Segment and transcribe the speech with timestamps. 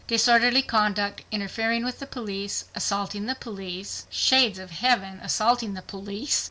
[0.07, 5.19] Disorderly conduct, interfering with the police, assaulting the police (Shades of Heaven!
[5.21, 6.39] assaulting the police!)